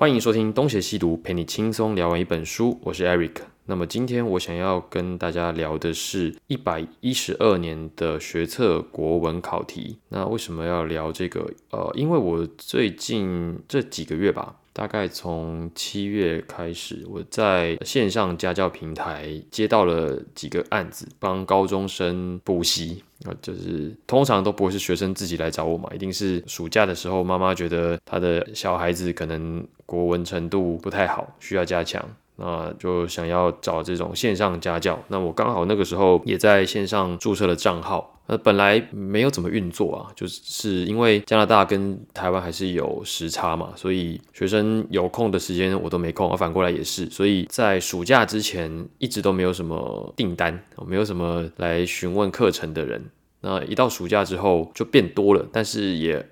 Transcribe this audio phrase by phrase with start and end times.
[0.00, 2.80] 欢迎收听东邪西毒，陪你轻松聊完一本书。
[2.84, 3.32] 我是 Eric。
[3.66, 9.98] 那么今天我想要跟大家聊的是一百一十二年的学测国文考题。
[10.08, 11.52] 那为什么要聊这个？
[11.70, 14.56] 呃，因为我最近这几个月吧。
[14.80, 32.02] 大概从七月开始，我在线上家教平台接到了几个案子，帮高中生补习啊，就是通常都不会是学生自己来找我嘛，一定是暑假的时候，妈妈觉得她的小孩子可能国文程度不太好，需要加强。
[32.36, 53.04] 那就想要找这种线上家教，那我刚好那个时候也在线上注册了账号，那本来没有怎么运作啊，就是因为加拿大跟台湾还是有时差嘛，所以学生有空的时间我都没空，而反过来也是，所以在暑假之前一直都没有什么订单，没有什么来询问课程的人，
[53.40, 56.24] 那一到暑假之后就变多了，但是也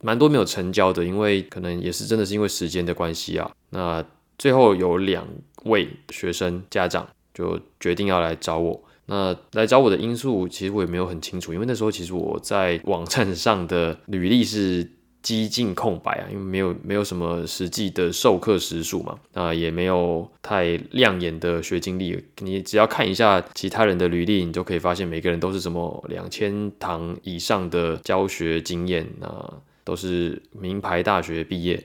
[0.00, 4.02] 蛮多没有成交的，因为可能也是真的是因为时间的关系啊，那。
[4.38, 5.24] 最后有两
[5.66, 8.82] 位学生家长就决定要来找我。
[9.12, 22.18] 那来找我的因素，其实我也没有很清楚，因为那时候其实我在网站上的履历是几近空白啊，因为没有没有什么实际的授课时数嘛，啊也没有太亮眼的学经历。
[22.38, 29.52] 你只要看一下其他人的履历，你就可以发现每个人都是什么两千堂以上的教学经验啊，
[29.84, 31.82] 都是名牌大学毕业。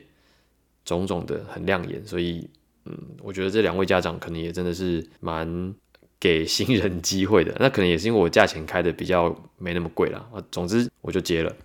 [0.86, 2.50] 种种的很亮眼，所以
[2.86, 5.76] 嗯，我觉得这两位家长可能也真的是蛮
[6.20, 7.56] 给新人机会的。
[7.60, 10.26] 那可能也是因为我价钱开的比较没那么贵啦。
[10.34, 10.44] 啊。
[10.52, 11.56] 总之我就接了，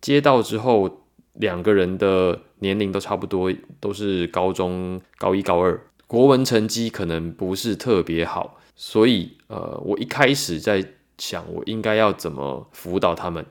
[0.00, 10.84] 接到之后两个人的年龄都差不多，都是高中高一高二，国文成绩可能不是特别好，所以呃，我一开始在
[11.18, 13.44] 想我应该要怎么辅导他们。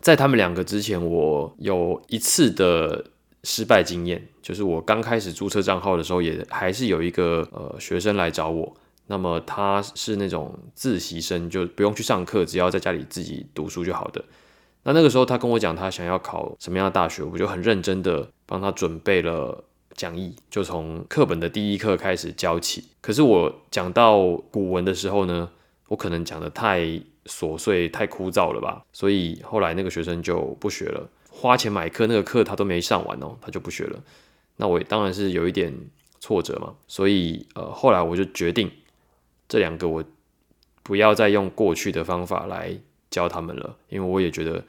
[0.00, 3.04] 在他们两个之前，我有一次的。
[3.44, 8.76] 失败经验就是我刚开始注册账号的时候，也还是有一个呃学生来找我。
[9.10, 14.24] 那么他是那种自习生，就不用去上课，只要在家里自己读书就好的。
[14.84, 19.64] 那那个时候他跟我讲他想要考什么样的大学，我就很认真的帮他准备了
[19.94, 22.84] 讲义，就从课本的第一课开始教起。
[23.00, 24.18] 可是我讲到
[24.50, 25.50] 古文的时候呢，
[25.88, 26.80] 我可能讲的太
[27.24, 31.08] 琐碎、太枯燥了吧，所以后来那个学生就不学了。
[31.30, 33.98] 花钱买课，那个课他都没上完哦，他就不学了。
[34.56, 35.72] 那我当然是有一点
[36.20, 38.70] 挫折嘛，所以呃，后来我就决定
[39.48, 40.04] 这两个我
[40.82, 42.78] 不要再用过去的方法来
[43.10, 44.62] 教他们了，因为我也觉得，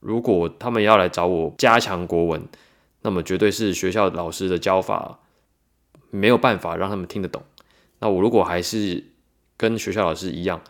[0.00, 2.42] 如果他们要来找我加强国文，
[3.02, 5.20] 那么绝对是学校老师的教法
[6.10, 7.42] 没有办法让他们听得懂。
[8.00, 9.04] 那我如果还是
[9.56, 10.60] 跟学校老师一样，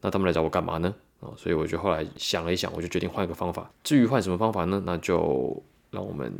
[0.00, 0.94] 那他们来找我干嘛呢？
[1.20, 3.70] 啊，所以我就后来想了一想，我就决定换一个方法。
[3.84, 4.82] 至于换什么方法呢？
[4.84, 6.32] 那就让我们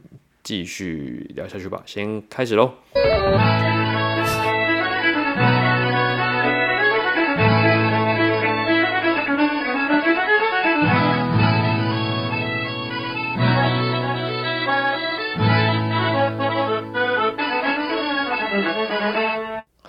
[0.42, 1.82] 继续聊下去吧。
[1.86, 2.72] 先开始喽。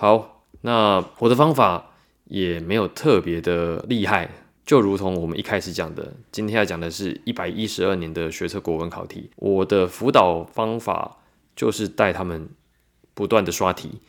[0.04, 1.92] 好，那我的方法
[2.24, 4.28] 也没有特别的厉害。
[4.66, 9.30] 就如同我们一开始讲的，今天要讲的是一百一十二年的学测国文考题。
[9.36, 11.16] 我的辅导方法
[11.56, 12.50] 就是带他们
[13.14, 14.02] 不断的刷题，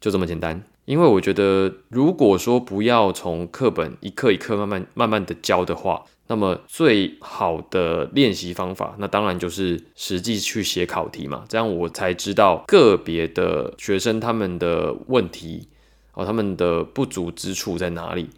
[0.00, 0.62] 就这么简单。
[0.86, 11.44] 因为我觉得，如果说不要从课本一课一课慢慢慢慢的教的话，那么最好的练习方法，那当然就是实际去写考题嘛。
[11.48, 15.66] 这样我才知道个别的学生他们的问题
[16.14, 18.30] 哦，他们的不足之处在哪里。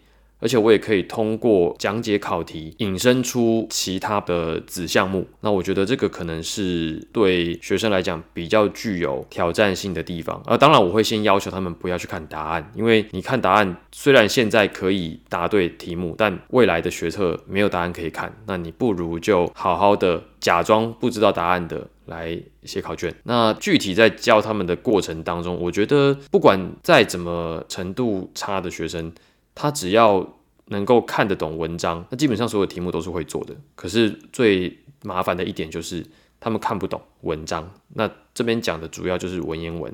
[0.42, 10.42] 而且我也可以通过讲解考题引申出其他的子项目，那我觉得这个可能是对学生来讲比较具有挑战性的地方。
[10.44, 23.14] 而当然，我会先要求他们不要去看答案，因为你看答案虽然现在可以答对题目，但未来的学测没有答案可以看，那你不如就好好的假装不知道答案的来写考卷。
[23.22, 29.12] 那具体在教他们的过程当中，我觉得不管再怎么程度差的学生。
[29.54, 33.54] 他只要能够看得懂文章，那基本上所有题目都是会做的。
[33.74, 36.04] 可是最麻烦的一点就是
[36.40, 37.70] 他们看不懂文章。
[37.94, 39.92] 那这边讲的主要就是文言文，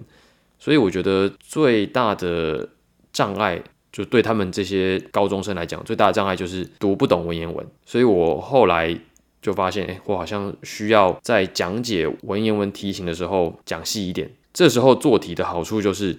[0.58, 2.68] 所以我觉得最大的
[3.12, 3.60] 障碍，
[3.90, 7.66] 就对他们这些高中生来讲，最大的障碍就是读不懂文言文。
[7.84, 8.96] 所以我后来
[9.42, 14.30] 就发现，哎，我好像需要在讲解文言文题型的时候讲细一点。
[14.52, 16.16] 这时候做题的好处就是。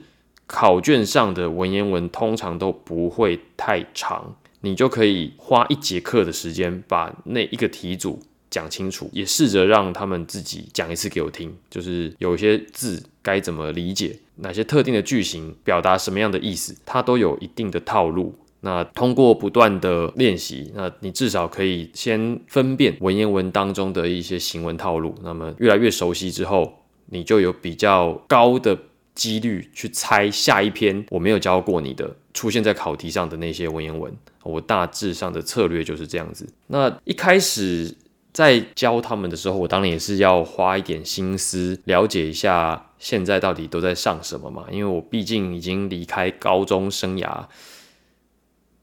[0.52, 8.20] 考卷上的文言文通常都不会太长，你就可以花一节课的时间把那一个题组
[8.50, 18.34] 讲清楚，也试着让他们自己讲一次给我听，就是有一些字该怎么理解，哪些特定的句型表达什么样的意思，它都有一定的套路。
[18.62, 25.14] 那通过不断的练习，那你至少可以先分辨文言文当中的一些行文套路。
[25.24, 26.74] 那么越来越熟悉之后，
[27.06, 28.78] 你就有比较高的
[29.20, 34.16] 几率去猜下一篇我没有教过你的出现在考题上的那些文言文。
[34.44, 36.48] 我大致上的策略就是这样子。
[36.68, 37.94] 那一开始
[38.32, 47.46] 在教他们的时候，我当然也是要花一点心思了解一下现在到底都在上什么嘛，因为我毕竟已经离开高中生涯。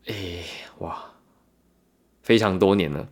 [0.06, 0.14] 哎，
[0.80, 1.02] 哇，
[2.22, 3.08] 非常多年了，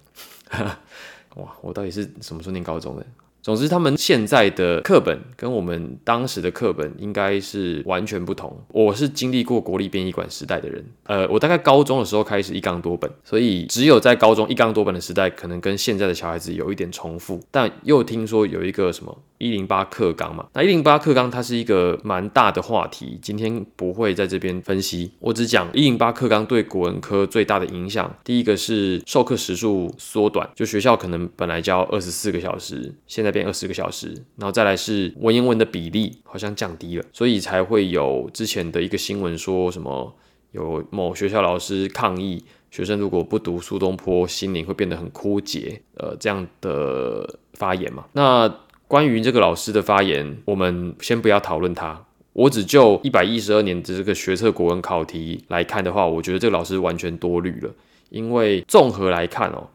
[1.37, 3.07] 哇，我到底是什么时候念高中的？
[3.45, 8.59] 总之，他们现在的课本跟我们当时的课本应该是完全不同。
[8.69, 17.39] 我是经历过国立编译馆时代的人，呃，我大概高中的时候开始一纲多本，所以只有在高中一纲多本的时代，可能跟现在的小孩子有一点重复。
[17.51, 28.17] 但又听说有一个什么一零八课纲嘛，那一零八课纲它是一个蛮大的话题，今天不会在这边分析，我只讲一零八课纲对国文科最大的影响。
[28.25, 33.35] 第一个是授课时数缩短，就学校可能本来教二十四个小时，现在。
[33.35, 40.15] 变二十个小时，然后再来是文言文的比例好像降低了，所以才会有之前的一个新闻说什么
[40.53, 48.05] 有某学校老师抗议，学生如果不读苏东坡，心灵会变得很枯竭，呃，这样的发言嘛。
[48.13, 48.49] 那
[48.89, 57.71] 关于这个老师的发言，我们先不要讨论他，我只就一百一十二年的这个学测国文考题来看的话，我觉得这个老师完全多虑了，
[58.11, 59.69] 因为综合来看哦，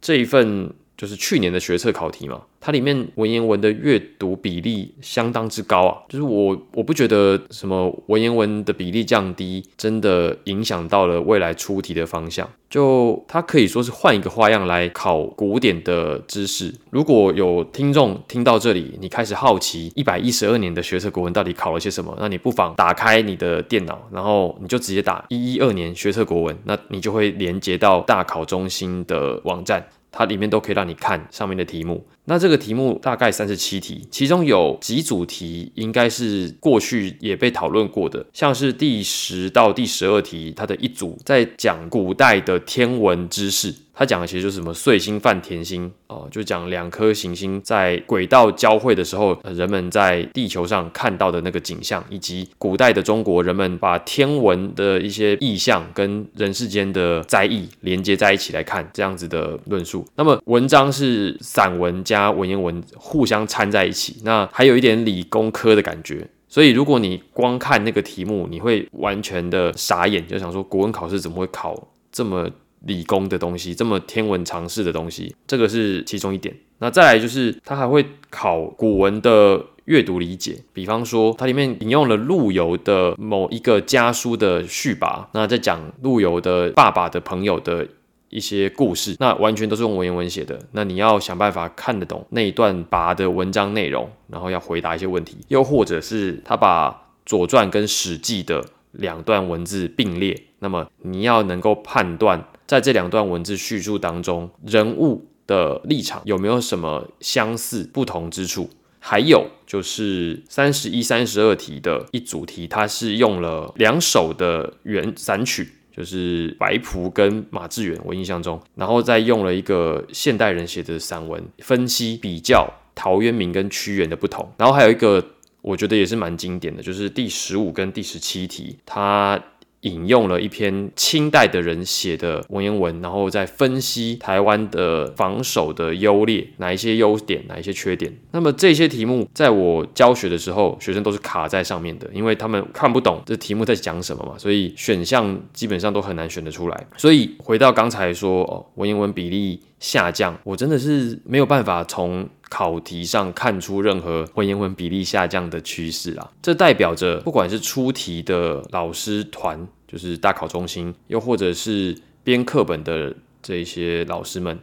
[0.00, 0.72] 这一份。
[0.96, 5.98] 就是去年的学测考题嘛，它里面文言文的阅读比例相当之高啊。
[6.08, 12.48] 就是我我不觉得什么文言文的比例降低，真的影响到了未来出题的方向。
[12.70, 16.74] 就它可以说是换一个花样来考古典的知识。
[16.90, 29.86] 如果有听众听到这里，你开始好奇一百一十二年的学测国文到底考了些什么，那你不妨打开你的电脑，然后你就直接打一一二年学测国文，那你就会连接到大考中心的网站。
[30.16, 32.06] 它里面都可以让你看上面的题目。
[32.26, 43.74] 那这个题目大概三十七题，其中有几组题应该是过去也被讨论过的，像是第十到第十二题，它的一组在讲古代的天文知识。
[43.96, 60.04] 它讲的其实就是什么岁星犯甜星哦，就讲两颗行星在轨道交汇的时候，人们在地球上看到的那个景象，以及古代的中国人们把天文的一些意象跟人世间的灾异连接在一起来看，这样子的论述。
[60.16, 66.28] 那么文章是散文加文言文互相掺在一起，那还有一点理工科的感觉。
[66.48, 72.48] 所以如果你光看那个题目，你会完全的傻眼，就想说国文考试怎么会考这么？
[72.86, 76.54] 理工的东西，这么天文常识的东西，这个是其中一点。
[76.80, 80.58] 那再来就是，它还会考古文的阅读理解。
[80.74, 87.88] 比方说，它里面引用了陆游的某一个家书的序跋，那在讲陆游的爸爸的朋友的
[88.34, 90.58] 一些故事，那完全都是用文言文写的。
[90.72, 95.38] 那你要想办法看得懂那一段拔的文章内容，然后要回答一些问题。
[95.46, 96.90] 又或者是他把
[97.24, 102.44] 《左传》跟《史记》的两段文字并列，那么你要能够判断。
[102.66, 108.68] 在这两段文字叙述当中，人物的立场有没有什么相似、不同之处？
[108.98, 124.50] 还有就是三十一、三十二题的一组题，它是用了两首的原散曲，就是白朴跟马致远，我印象中，然后再用了一个现代人写的散文，分析比较陶渊明跟屈原的不同。
[124.58, 125.24] 然后还有一个，
[125.62, 129.40] 我觉得也是蛮经典的，就是第十五跟第十七题，它。
[129.84, 138.12] 引用了一篇清代的人写的文言文，然后再分析台湾的防守的优劣，哪一些优点，哪一些缺点。
[138.32, 146.86] 那么这些题目在我教学的时候，学生都是卡在上面的，因为他们看不懂这题目在讲什么嘛，所以选项基本上都很难选得出来。
[146.96, 152.28] 所以回到刚才说哦，文言文比例下降，我真的是没有办法从。
[152.50, 163.12] 考题上看出任何文言文比例下降的趋势啊，这代表着不管是出题的老师团，就是大考中心，又或者是编课本的
[163.42, 164.56] 这些老师们，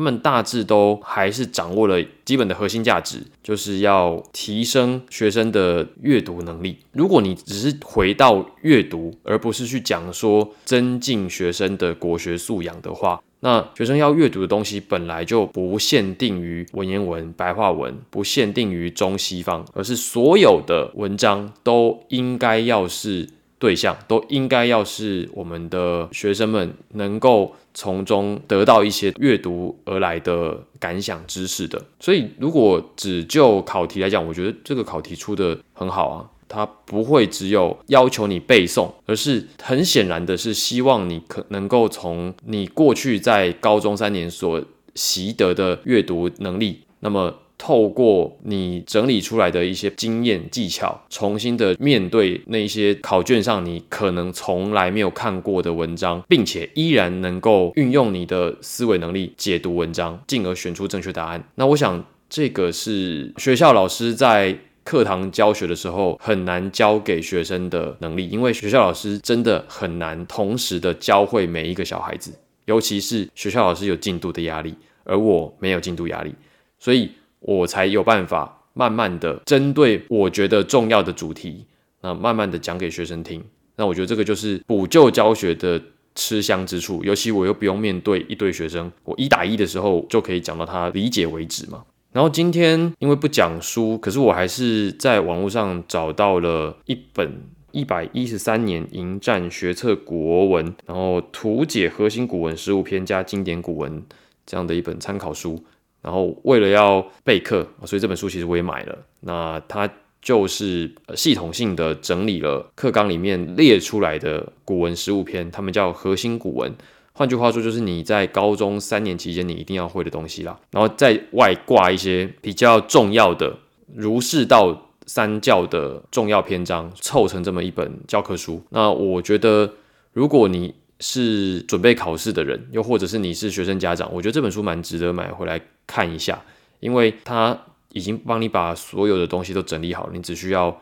[0.00, 6.78] 他们大致都还是掌握了基本的核心价值，就是要提升学生的阅读能力。
[6.92, 23.28] 如果你只是回到阅读，而不是去讲说增进学生的国学素养的话，那学生要阅读的东西本来就不限定于文言文、白话文，不限定于中西方，而是所有的文章都应该要是
[23.60, 31.80] 对象，都应该要是我们的学生们能够从中得到一些阅读而来的感想、知识的。
[32.00, 44.64] 所以，如果只就考题来讲，我觉得这个考题出的很好啊，它不会只有要求你背诵，而是很显然的是希望你可能够从你过去在高中三年所
[44.94, 47.34] 习得的阅读能力，那么。
[47.62, 61.44] 透过你整理出来的一些经验技巧，重新的面对那些考卷上你可能从来没有看过的文章，并且依然能够运用你的思维能力解读文章，进而选出正确答案。
[61.56, 72.32] 那我想这个是学校老师在课堂教学的时候很难教给学生的能力，因为学校老师真的很难同时的教会每一个小孩子，
[72.64, 74.74] 尤其是学校老师有进度的压力，
[75.04, 76.34] 而我没有进度压力，
[76.78, 77.10] 所以。
[77.40, 81.66] 我才有办法慢慢的针对我觉得重要的主题，
[82.02, 83.42] 那慢慢的讲给学生听。
[83.76, 85.80] 那我觉得这个就是补救教学的
[86.14, 91.82] 吃香之处，尤其我又不用面对一堆学生，我一打一的时候就可以讲到他理解为止嘛。
[92.12, 104.02] 然后今天因为不讲书，可是我还是在网络上找到了一本一百一十三年迎战学测国文，然后图解核心古文十五篇加经典古文
[104.44, 105.64] 这样的一本参考书。
[106.02, 108.98] 然后为了要备课，所以这本书其实我也买了。
[109.20, 109.88] 那它
[110.22, 116.74] 就是系统性的整理了课纲里面列出来的古文十五篇，他们叫核心古文。
[117.12, 120.58] 换句话说，就是你在高中三年期间你一定要会的东西啦。
[120.70, 123.58] 然后在外挂一些比较重要的
[123.94, 128.62] 儒释道三教的重要篇章，凑成这么一本教科书。
[128.70, 129.74] 那我觉得，
[130.12, 136.42] 如果你是准备考试的人，又或者是你是学生家长，我觉得这本书蛮值得买回来看一下，
[136.78, 137.58] 因为它
[137.92, 140.80] 已经帮你把所有的东西都整理好了，你只需要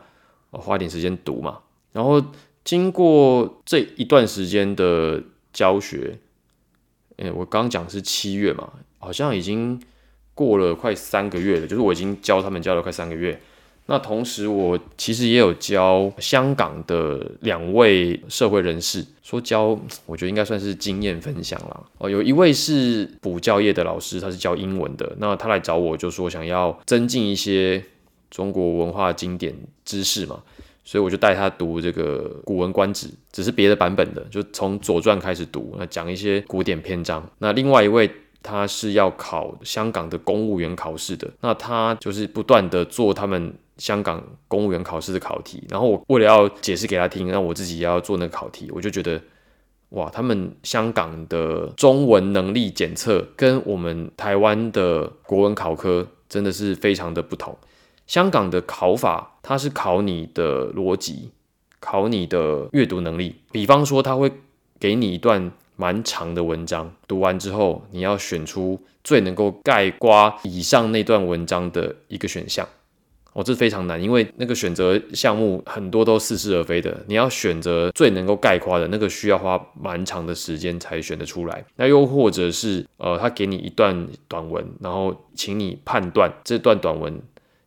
[0.51, 1.59] 花点时间读嘛。
[1.93, 2.23] 然后
[2.63, 6.19] 经过这一段时间的教学，
[7.17, 9.81] 诶，我刚讲是七月嘛，好像已经
[10.35, 13.41] 过了快三个月了，就是我已经教他们教了快三个月。
[13.89, 21.81] 那同时，我其实也有教香港的两位社会人士，说教，我觉得应该算是经验分享啦。
[21.97, 27.83] 哦，有一位是补教业的老师，他是教英文的，那他来找我就说想要增进一些
[28.29, 30.39] 中国文化经典知识嘛，
[30.83, 37.27] 所以我就带他读这个《古文观止》，只是别的版本的，就从《左传》开始读，那讲一些古典篇章。
[37.39, 38.09] 那另外一位。
[38.41, 49.19] 他是要考香港的公务员考试的，那他就是不断的做他们香港公务员考试的考题，然后我为了要解释给他听，让我自己也要做那个考题，我就觉得，
[49.89, 57.57] 哇，他们香港的中文能力检测跟我们台湾的国文考科真的是非常的不同。
[58.05, 61.31] 香港的考法，它是考你的逻辑，
[61.79, 64.31] 考你的阅读能力，比方说他会
[64.79, 65.51] 给你一段。
[65.79, 72.67] 蛮长的文章，读完之后，你要选出最能够盖刮以上那段文章的一个选项。
[73.33, 77.03] 哦，这非常难，因为那个选择项目很多都似是而非的。
[77.07, 81.63] 你要选择最能够概括的那个，需要花蛮长的时间才选得出来。
[81.75, 87.21] 那又或者是，呃，他给你一段短文，然后请你判断这段短文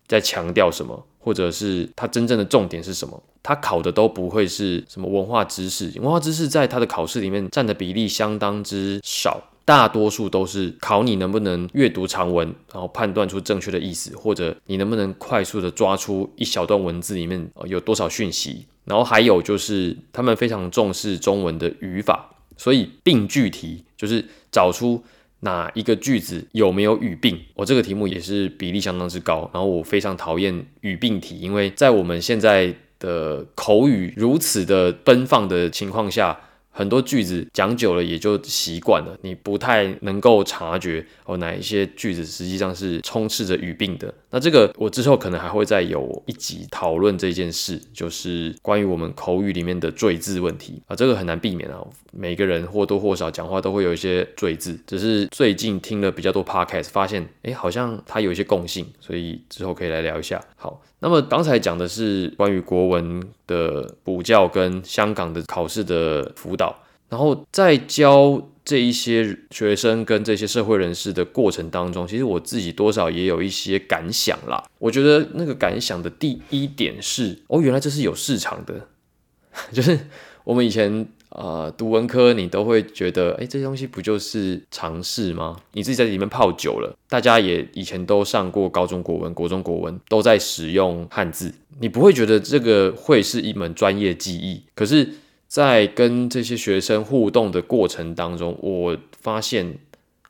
[0.09, 3.23] 在强调什么，或者是它真正的重点是什么。
[3.45, 25.02] 他考的都不会是什么文化知识，文化知识在他的考试里面占的比例相当之少，大多数都是考你能不能阅读长文，然后判断出正确的意思，或者你能不能快速的抓出一小段文字里面有多少讯息，然后还有就是他们非常重视中文的语法，所以病句题就是找出
[25.40, 32.75] 哪一个句子有没有语病，我这个题目也是比例相当之高，然后我非常讨厌语病题，因为在我们现在。
[33.02, 36.38] 的口语如此的奔放的情况下，
[36.73, 44.12] 很多句子讲久了也就习惯了，你不太能够察觉哦哪一些句子实际上是充斥着语病的。
[44.31, 60.43] 那这个我之后可能还会再有一集讨论这件事，就是关于我们口语里面的赘字问题啊，这个很难避免啊，每个人或多或少讲话都会有一些赘字，只是最近听了比较多 podcast，发现哎好像它有一些共性，所以之后可以来聊一下。
[60.57, 60.83] 好。
[61.03, 66.75] 那么刚才讲的是关于国文的补教跟香港的考试的辅导，
[67.09, 74.63] 然后在教这一些学生跟这些社会人士的过程当中，其实我自己多少也有一些感想啦。
[74.79, 78.87] 我觉得那个感想的第一点是，哦，原来这是有市场的，
[79.75, 79.99] 就是
[80.45, 85.57] 我们以前呃读文科，你都会觉得，哎，这些东西不就是常识吗？
[85.73, 94.62] 你自己在里面泡久了，大家也以前都上过高中国文、国中国文，都在使用汉字，你不会觉得这个会是一门专业技艺。
[94.75, 95.09] 可是，
[95.49, 99.79] 在跟这些学生互动的过程当中，我发现，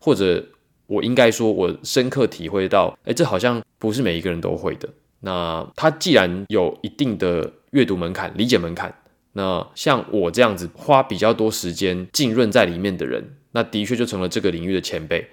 [0.00, 0.44] 或者
[0.87, 4.88] 我应该说，我深刻体会到，哎，这好像不是每一个人都会的。
[5.21, 8.92] 那他既然有一定的阅读门槛、理解门槛，
[9.34, 15.26] 那像我这样子花比较多时间浸润在里面的人，那的确就成了这个领域的前辈。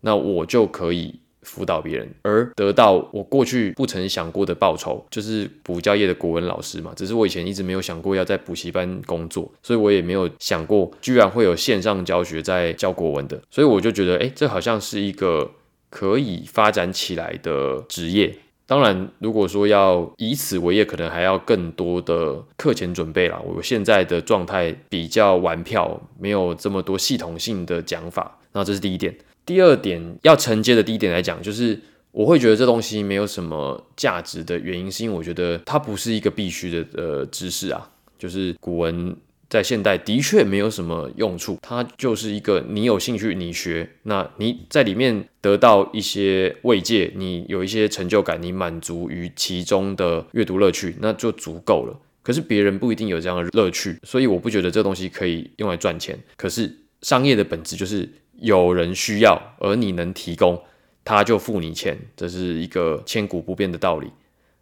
[0.00, 6.92] 那我就可以辅导别人，而得到我过去不曾想过的报酬，就是补教业的国文老师嘛。
[6.94, 13.40] 只是我以前一直没有想过要在补习班工作，所以我也没有想过居然会有线上教学在教国文的。
[13.50, 15.50] 所以我就觉得，哎，这好像是一个
[15.90, 18.36] 可以发展起来的职业。
[18.68, 23.40] 当然，如果说要以此为业，可能还要更多的课前准备啦。
[23.42, 28.38] 我现在的状态比较玩票，没有这么多系统性的讲法。
[28.52, 29.16] 那这是第一点。
[29.46, 39.16] 第二点要承接的第一点来讲，就是我会觉得这东西没有什么价值的原因，是因为我觉得它不是一个必须的呃知识啊，就是古文。
[39.48, 51.98] 在现代的确没有什么用处，它就是一个你有兴趣你学，那你在里面得到一些慰藉，你有一些成就感，你满足于其中的阅读乐趣，那就足够了。
[52.22, 56.18] 可是别人不一定有这样的乐趣，所以我不觉得这东西可以用来赚钱。
[56.36, 58.06] 可是商业的本质就是
[58.40, 60.62] 有人需要，而你能提供，
[61.06, 64.10] 他就付你钱，这是一个千古不变的道理。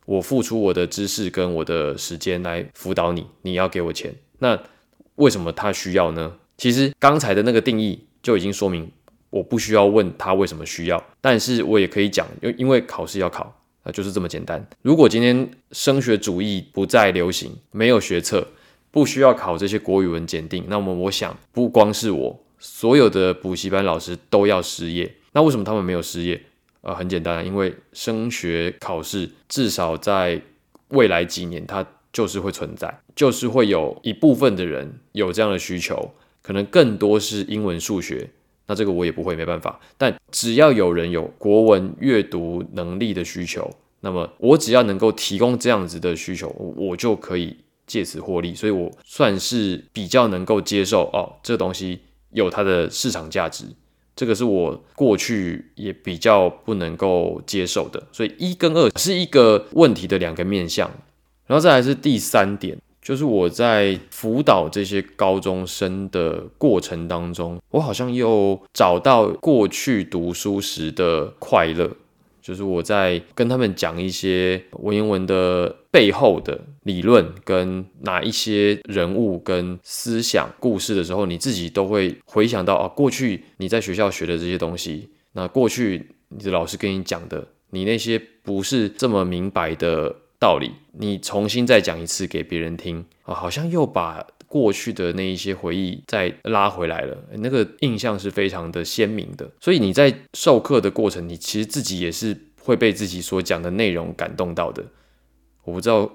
[0.05, 4.57] 我付出我的知识跟我的时间来辅导你，你要给我钱，那。
[5.17, 6.33] 为什么他需要呢？
[6.57, 8.91] 其实刚才的那个定义就已经说明，
[9.31, 14.67] 我不需要问他为什么需要，但是我也可以讲，因因为考试要考啊，就是这么简单。
[14.83, 18.47] 如果今天升学主义不再流行，没有学测，
[18.91, 25.15] 不需要考这些国语文检定，那么我想不光是我，所有的补习班老师都要失业。
[25.33, 26.41] 那为什么他们没有失业？
[26.81, 30.41] 呃，很简单，因为升学考试至少在
[30.89, 31.85] 未来几年，它
[32.17, 32.99] 就是会存在。
[33.15, 38.31] 就是会有一部分的人有这样的需求，可能更多是英文、数学，
[38.69, 39.79] 那这个我也不会，没办法。
[39.99, 43.71] 但只要有人有国文阅读能力的需求，
[44.01, 47.55] 那么我只要能够提供这样子的需求，我就可以
[47.87, 48.55] 借此获利。
[48.55, 53.67] 所以我算是比较能够接受哦，这东西有它的市场价值，
[54.15, 58.03] 这个是我过去也比较不能够接受的。
[58.11, 60.91] 所以一跟二是一个问题的两个面向，
[61.47, 62.77] 然后再来是第三点。
[63.01, 71.89] 就是我在辅导这些高中生的过程当中，我好像又找到过去读书时的快乐。
[72.43, 90.17] 就是我在跟他们讲一些文言文的背后的理论，跟哪一些人物跟思想故事的时候，你自己都会回想到啊，过去你在学校学的这些东西，那过去你的老师跟你讲的，你那些不是这么明白的。
[90.39, 99.51] 道理，你重新再讲一次给别人听啊，好像又把过去的那一些回忆再拉回来了，那个印象是非常的鲜明的。
[99.61, 104.85] 所以你在授课的过程，你其实自己也是会被自己所讲的内容感动到的。
[105.65, 106.09] 我不知道，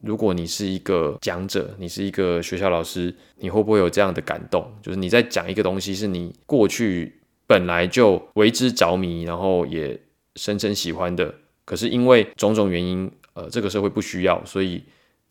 [0.00, 4.72] 如果你是一个讲者，你是一个学校老师，你会不会有这样的感动？
[4.82, 10.00] 就是你在讲一个东西，是你过去本来就为之着迷，然后也
[10.36, 11.34] 深深喜欢的，
[11.66, 13.10] 可是因为种种原因。
[13.34, 14.82] 呃，这个社会不需要，所以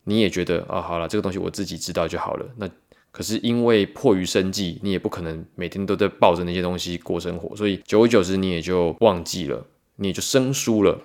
[0.04, 2.46] 你也觉得啊，好了，这个东西我自己知道就好了。
[2.58, 2.70] 那
[3.12, 9.66] 可是因为迫于生计，你也不可能每天都在抱着那些东西过生活，所以久而久之，你也就忘记了，
[9.98, 11.00] 你也就生疏了。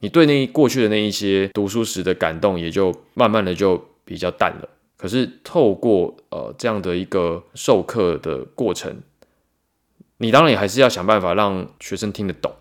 [0.00, 4.68] 你对那过去的那一些读书时的感动，也就慢慢的就比较淡了。
[4.96, 9.00] 可是透过呃这样的一个授课的过程，
[10.16, 12.52] 你当然也还是要想办法让学生听得懂。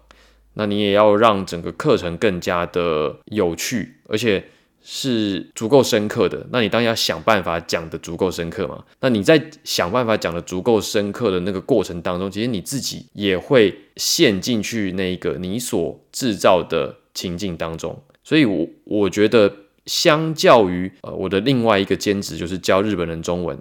[0.53, 4.43] 那你也要让整个课程更加的有趣，而且
[4.81, 6.45] 是足够深刻的。
[6.51, 8.83] 那你当然要想办法讲的足够深刻嘛。
[8.99, 18.01] 那你在想办法讲的足够深刻的那个过程当中，其实你自己也会陷进去那一个你所制造的情境当中。
[18.23, 19.51] 所以，我我觉得，
[19.85, 23.57] 相较于呃我的另外一个兼职，就是教日本人中文，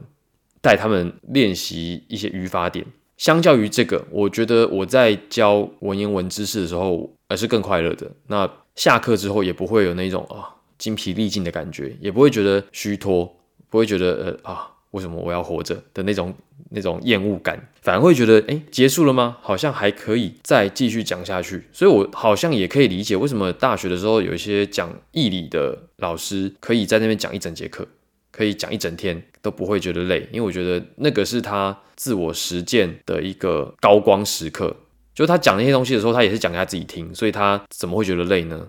[0.60, 2.84] 带他们练习一些语法点。
[3.20, 8.10] 相较于这个，我觉得我在教文言文知识的时候，而是更快乐的。
[8.28, 13.30] 那下课之后也不会有那种啊精疲力尽的感觉，也不会觉得虚脱，
[13.68, 16.34] 不会觉得呃啊为什么我要活着的那种
[16.70, 19.36] 那种厌恶感，反而会觉得哎结束了吗？
[19.42, 21.64] 好像还可以再继续讲下去。
[21.74, 27.86] 所以我好像也可以理解为什么大学的时候有一些讲义理的老师可以在那边讲一整节课，
[28.30, 34.74] 可以讲一整天都不会觉得累，因为我觉得那个是他自我实践的一个高光时刻。
[35.14, 38.68] 就他讲那些东西的时候，他也是讲给他自己听，所以他怎么会觉得累呢？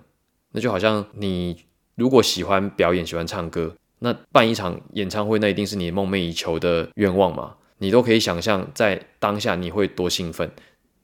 [0.50, 1.56] 那就好像你
[1.94, 7.54] 如果喜欢表演、喜欢唱歌，那办一场演唱会，那一定是你梦寐以求的愿望嘛？
[7.78, 10.50] 你都可以想象在当下你会多兴奋，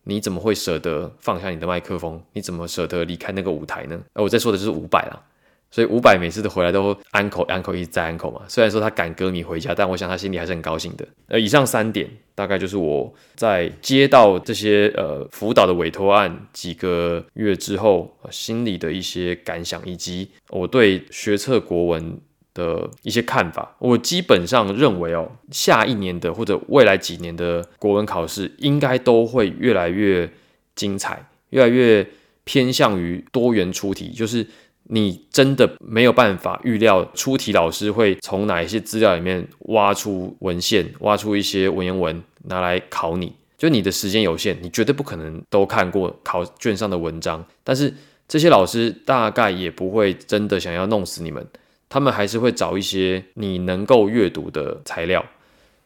[0.05, 2.23] 你怎么会舍得放下你的麦克风？
[2.33, 3.99] 你怎么舍得离开那个舞台呢？
[4.13, 5.23] 而我在说的就是伍佰啦。
[5.71, 8.41] 所以伍佰每次都回来都安口安口一直在安口嘛。
[8.49, 11.07] 虽然说他赶歌迷回家，但我想他心里还是很高兴的。
[11.27, 22.19] 呃，以上三点大概就是我在接到这些呃辅导的委托案几个月之后，心里的一些感想，以及我对学测国文
[22.55, 23.77] 的一些看法。
[23.79, 30.31] 我基本上认为哦，下一年的或者未来几年的国文考试应该都会越来越
[30.75, 32.09] 精彩，越来越
[32.45, 34.47] 偏向于多元出题，就是。
[34.89, 43.33] 你真的没有办法预料出题老师会从哪一些资料里面挖出文献，挖出一些文言文拿来考你。
[43.57, 47.45] 就你的时间有限，你绝对不可能都看过考卷上的文章。
[47.65, 47.93] 但是
[48.29, 51.47] 这些老师大概也不会真的想要弄死你们，
[51.89, 55.25] 他们还是会找一些你能够阅读的材料。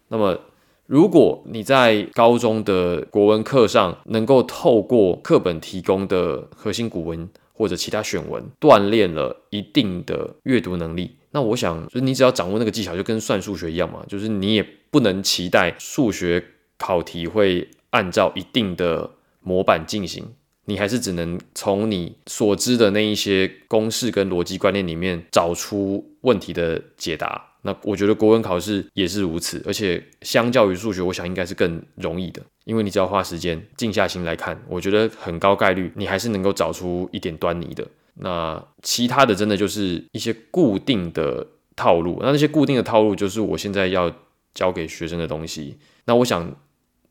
[0.09, 0.39] 那么，
[0.87, 16.45] 如果你在高中的国文课上能够透过课本提供的核心古文，或者其他选文锻炼了一定的阅读能力，那我想，就是你只要掌握那个技巧，就跟算数学一样嘛，就是你也不能期待数学
[16.79, 19.11] 考题会按照一定的
[19.41, 20.27] 模板进行，
[20.65, 27.52] 你还是只能从你所知的那一些公式跟逻辑观念里面找出问题的解答。
[27.63, 37.87] 那我觉得国文考试也是如此，而且相较于数学，我想应该是更容易的，因为你只要花时间静下心来看，我觉得很高概率你还是能够找出一点端倪的。
[38.15, 41.47] 那其他的真的就是一些固定的
[41.77, 44.13] 套路，那那些固定的套路就是我现在要
[44.53, 45.79] 教给学生的东西。
[46.05, 46.55] 那我想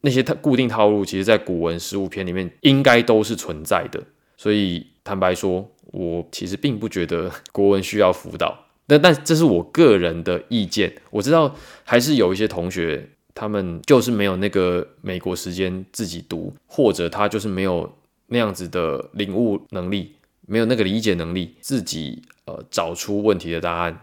[0.01, 4.03] 那些套固定套路，其实在古文十五篇里面应该都是存在的。
[4.37, 8.65] 所以坦白说，我其实并不觉得国文需要辅导。
[8.91, 17.89] 但但这是我个人的意见，我知道还是有一些同学，他们就是没有那个美国时间自己读，或者他就是没有
[18.27, 24.01] 那样子的领悟能力，没有那个理解能力，自己呃找出问题的答案。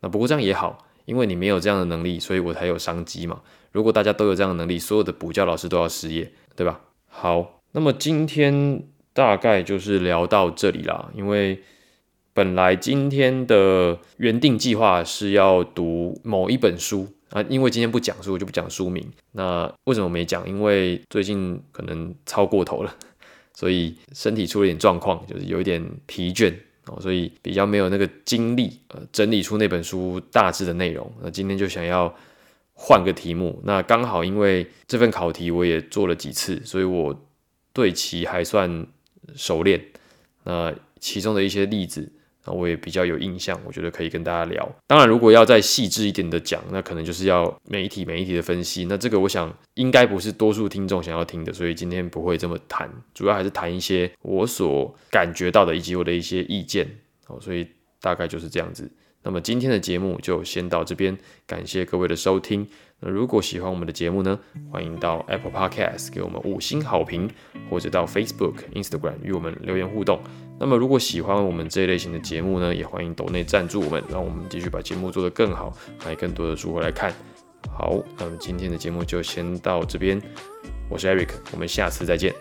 [0.00, 3.40] 那不过这样也好，因为你没有这样的能力，所以我才有商机嘛。
[3.72, 6.80] 如果大家都有这样的能力，所有的补教老师都要失业，对吧？
[7.08, 11.60] 好，那么今天大概就是聊到这里啦，因为。
[12.34, 19.06] 本来今天的原定计划是要读某一本书啊，因为今天不讲书，我就不讲书名。
[19.32, 20.48] 那为什么没讲？
[20.48, 22.94] 因为最近可能超过头了，
[23.54, 26.50] 所以身体出了点状况，就是有一点疲倦
[26.86, 31.12] 哦，所以比较没有那个精力呃整理出那本书大致的内容。
[31.22, 32.14] 那今天就想要
[32.72, 37.14] 换个题目，那刚好因为这份考题我也做了几次，所以我
[37.74, 38.86] 对其还算
[39.34, 39.82] 熟练。
[40.44, 42.10] 那其中的一些例子。
[42.44, 44.68] 那我也比较有印象，我觉得可以跟大家聊。
[44.86, 48.84] 当然，如果要再细致一点的讲，那可能就是要每一题每一题的分析。
[48.86, 56.88] 那这个我想应该不是多数听众想要听的，所以今天不会这么谈，主要还是谈一些我所感觉到的以及我的一些意见。
[57.28, 57.66] 哦，所以
[58.00, 58.90] 大概就是这样子。
[59.22, 62.66] 那么今天的节目就先到这边，感谢各位的收听。
[63.00, 64.38] 那如果喜欢我们的节目呢，
[64.70, 67.30] 欢迎到 Apple Podcast 给我们五星好评，
[67.70, 70.20] 或者到 Facebook、Instagram 与我们留言互动。
[70.58, 77.12] 那么如果喜欢我们这一类型的节目呢，也欢迎抖内赞助我们，让我们继续把节目做得更好，来更多的书回来看。
[77.70, 80.20] 好，那么今天的节目就先到这边，
[80.88, 82.32] 我是 Eric，我们下次再见。